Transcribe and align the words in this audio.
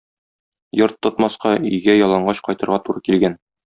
Йорт 0.79 0.97
тотмаска 1.07 1.53
өйгә 1.69 1.97
ялангач 2.01 2.45
кайтырга 2.51 2.85
туры 2.91 3.09
килгән. 3.11 3.43